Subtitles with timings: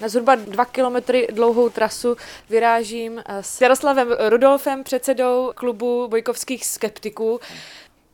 [0.00, 2.16] Na zhruba dva kilometry dlouhou trasu
[2.50, 7.40] vyrážím s Jaroslavem Rudolfem, předsedou klubu bojkovských skeptiků.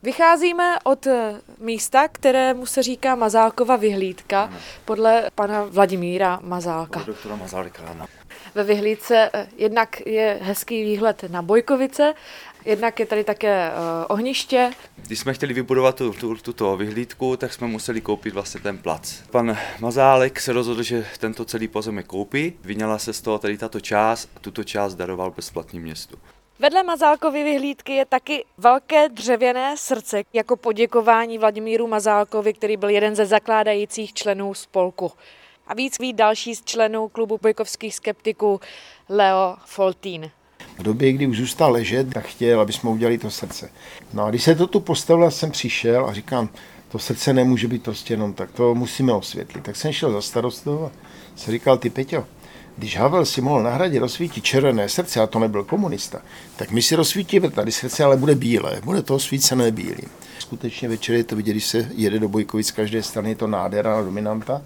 [0.03, 1.07] Vycházíme od
[1.59, 4.53] místa, kterému se říká Mazálkova vyhlídka,
[4.85, 6.99] podle pana Vladimíra Mazálka.
[6.99, 8.05] Podle doktora Mazálka, ano.
[8.55, 12.13] Ve vyhlídce eh, jednak je hezký výhled na Bojkovice,
[12.65, 14.71] jednak je tady také uh, ohniště.
[14.95, 19.21] Když jsme chtěli vybudovat tu, tu, tuto vyhlídku, tak jsme museli koupit vlastně ten plac.
[19.31, 23.79] Pan Mazálek se rozhodl, že tento celý pozemek koupí, vyňala se z toho tady tato
[23.79, 26.17] část a tuto část daroval bezplatně městu.
[26.63, 33.15] Vedle Mazálkovy vyhlídky je taky velké dřevěné srdce jako poděkování Vladimíru Mazálkovi, který byl jeden
[33.15, 35.11] ze zakládajících členů spolku.
[35.67, 38.61] A víc ví další z členů klubu bojkovských skeptiků
[39.09, 40.31] Leo Foltín.
[40.79, 43.71] V době, kdy už zůstal ležet, tak chtěl, aby jsme udělali to srdce.
[44.13, 46.49] No a když se to tu postavilo, jsem přišel a říkám,
[46.91, 49.63] to srdce nemůže být prostě jenom tak, to musíme osvětlit.
[49.63, 50.91] Tak jsem šel za starostou a
[51.35, 52.25] jsem říkal, ty Peťo,
[52.77, 56.21] když Havel si mohl nahradit rozsvítit červené srdce, a to nebyl komunista,
[56.55, 60.03] tak my si rozsvítíme tady srdce, ale bude bílé, bude to osvícené bílý.
[60.39, 63.47] Skutečně večer je to vidět, když se jede do Bojkovic z každé strany, je to
[63.47, 64.61] nádhera dominanta.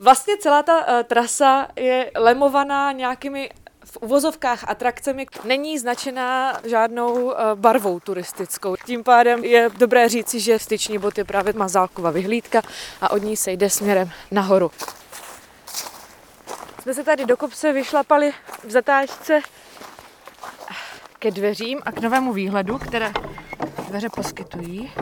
[0.00, 3.50] Vlastně celá ta uh, trasa je lemovaná nějakými
[3.84, 8.76] v uvozovkách atrakcemi není značená žádnou uh, barvou turistickou.
[8.86, 12.62] Tím pádem je dobré říci, že styční bod je právě Mazálkova vyhlídka
[13.00, 14.70] a od ní se jde směrem nahoru.
[16.86, 18.32] Jsme se tady do kopce vyšlapali
[18.64, 19.40] v zatáčce
[21.18, 23.12] ke dveřím a k novému výhledu, které
[23.88, 24.92] dveře poskytují.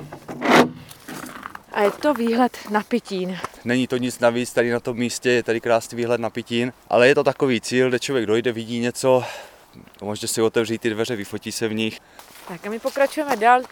[1.72, 3.38] A je to výhled na Pitín.
[3.64, 7.08] Není to nic navíc, tady na tom místě je tady krásný výhled na Pitín, ale
[7.08, 9.24] je to takový cíl, kde člověk dojde, vidí něco,
[10.02, 12.00] může si otevřít ty dveře, vyfotí se v nich.
[12.48, 13.62] Tak a my pokračujeme dál.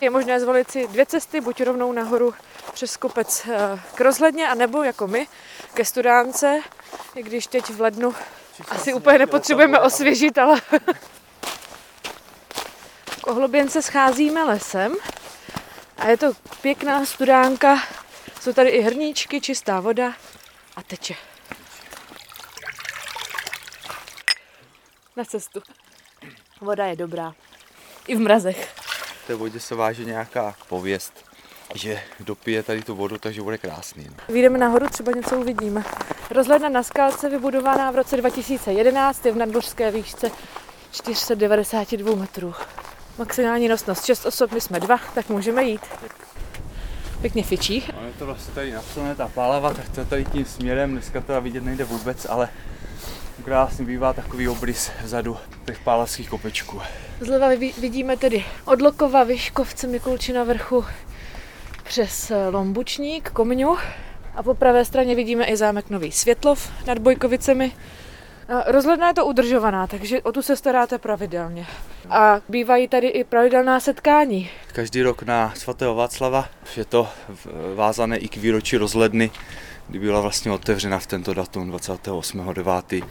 [0.00, 2.34] Je možné zvolit si dvě cesty, buď rovnou nahoru
[2.72, 5.28] přes kopec eh, k rozhledně, anebo jako my
[5.74, 6.60] ke studánce,
[7.14, 8.14] i když teď v lednu
[8.68, 10.60] asi úplně nepotřebujeme osvěžit, ale
[13.22, 14.94] k Ohloběnce scházíme lesem
[15.96, 17.82] a je to pěkná studánka,
[18.40, 20.12] jsou tady i hrníčky, čistá voda
[20.76, 21.14] a teče.
[25.16, 25.62] Na cestu.
[26.60, 27.34] Voda je dobrá.
[28.06, 28.74] I v mrazech.
[29.24, 31.24] V té vodě se váže nějaká pověst,
[31.74, 34.06] že dopije tady tu vodu, takže bude krásný.
[34.08, 34.34] No.
[34.34, 35.84] Vyjdeme nahoru, třeba něco uvidíme.
[36.30, 40.30] Rozhledna na skalce vybudovaná v roce 2011 je v nadbořské výšce
[40.92, 42.54] 492 metrů.
[43.18, 45.80] Maximální nosnost 6 osob, my jsme dva, tak můžeme jít.
[47.20, 47.84] Pěkně fičí.
[48.00, 51.40] No, je to vlastně tady napsané ta pálava, tak to tady tím směrem, dneska to
[51.40, 52.48] vidět nejde vůbec, ale
[53.44, 56.80] krásný bývá takový obrys vzadu těch pálavských kopečků.
[57.20, 60.84] Zleva vidíme tedy od Lokova, Vyškovce, Mikulčina vrchu
[61.92, 63.76] přes Lombučník, Komňu
[64.34, 67.72] a po pravé straně vidíme i zámek Nový Světlov nad Bojkovicemi.
[68.66, 71.66] Rozhledna je to udržovaná, takže o tu se staráte pravidelně.
[72.10, 74.50] A bývají tady i pravidelná setkání.
[74.72, 77.08] Každý rok na svatého Václava je to
[77.74, 79.30] vázané i k výročí rozhledny,
[79.88, 83.04] kdy byla vlastně otevřena v tento datum 28.9.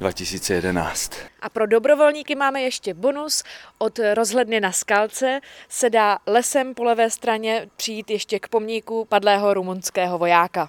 [0.00, 1.12] 2011.
[1.40, 3.42] A pro dobrovolníky máme ještě bonus.
[3.78, 9.54] Od rozhledny na skalce se dá lesem po levé straně přijít ještě k pomníku padlého
[9.54, 10.68] rumunského vojáka.